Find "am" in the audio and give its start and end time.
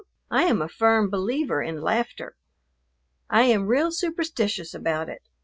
0.45-0.63, 3.43-3.67